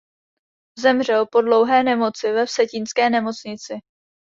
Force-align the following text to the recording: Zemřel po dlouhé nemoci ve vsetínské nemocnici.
Zemřel 0.79 1.25
po 1.31 1.41
dlouhé 1.41 1.83
nemoci 1.83 2.31
ve 2.31 2.45
vsetínské 2.45 3.09
nemocnici. 3.09 3.79